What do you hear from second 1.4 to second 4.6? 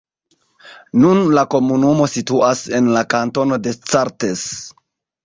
komunumo situas en la kantono Descartes.